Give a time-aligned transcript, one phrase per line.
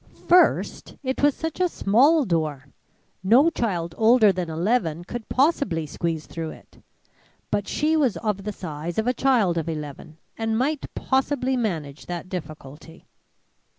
[0.27, 2.65] First, it was such a small door!
[3.23, 6.79] No child older than eleven could possibly squeeze through it.
[7.51, 12.07] But she was of the size of a child of eleven and might possibly manage
[12.07, 13.05] that difficulty.